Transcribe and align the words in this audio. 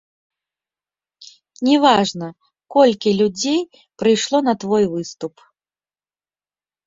Не 1.67 1.75
важна, 1.83 2.29
колькі 2.75 3.09
людзей 3.19 3.61
прыйшло 4.03 4.37
на 4.49 4.53
твой 4.63 4.83
выступ. 4.95 5.33